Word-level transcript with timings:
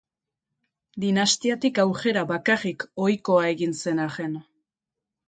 Dinastiatik 1.01 1.81
aurrera 1.83 2.23
bakarrik 2.31 2.87
ohikoa 3.05 3.45
egin 3.51 3.77
zen 3.83 4.03
arren. 4.07 4.35